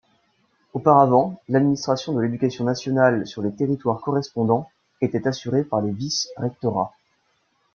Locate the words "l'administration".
1.47-2.13